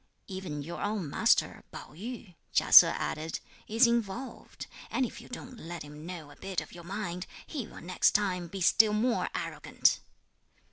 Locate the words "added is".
2.87-3.85